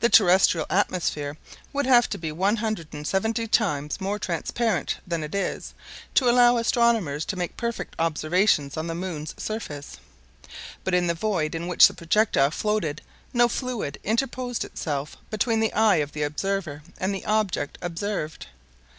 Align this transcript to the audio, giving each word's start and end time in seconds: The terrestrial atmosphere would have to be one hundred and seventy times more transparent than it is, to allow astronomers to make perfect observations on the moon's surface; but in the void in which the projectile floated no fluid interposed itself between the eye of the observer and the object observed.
The 0.00 0.10
terrestrial 0.10 0.66
atmosphere 0.68 1.38
would 1.72 1.86
have 1.86 2.06
to 2.10 2.18
be 2.18 2.30
one 2.30 2.56
hundred 2.56 2.92
and 2.92 3.06
seventy 3.08 3.48
times 3.48 3.98
more 3.98 4.18
transparent 4.18 4.98
than 5.06 5.24
it 5.24 5.34
is, 5.34 5.72
to 6.16 6.28
allow 6.28 6.58
astronomers 6.58 7.24
to 7.24 7.36
make 7.36 7.56
perfect 7.56 7.94
observations 7.98 8.76
on 8.76 8.88
the 8.88 8.94
moon's 8.94 9.34
surface; 9.42 9.96
but 10.84 10.92
in 10.92 11.06
the 11.06 11.14
void 11.14 11.54
in 11.54 11.66
which 11.66 11.88
the 11.88 11.94
projectile 11.94 12.50
floated 12.50 13.00
no 13.32 13.48
fluid 13.48 13.98
interposed 14.04 14.66
itself 14.66 15.16
between 15.30 15.60
the 15.60 15.72
eye 15.72 15.96
of 16.04 16.12
the 16.12 16.24
observer 16.24 16.82
and 16.98 17.14
the 17.14 17.24
object 17.24 17.78
observed. 17.80 18.48